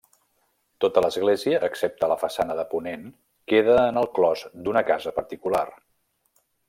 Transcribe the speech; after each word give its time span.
Tota 0.83 1.01
l'església, 1.05 1.59
excepte 1.67 2.09
la 2.11 2.17
façana 2.21 2.55
de 2.61 2.65
ponent, 2.71 3.03
queda 3.53 3.77
en 3.93 4.01
el 4.03 4.09
clos 4.19 4.47
d'una 4.69 4.85
casa 4.89 5.15
particular. 5.21 5.65